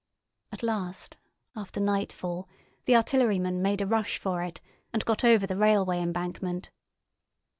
[0.51, 1.17] At last,
[1.55, 2.49] after nightfall,
[2.85, 4.59] the artilleryman made a rush for it
[4.91, 6.71] and got over the railway embankment.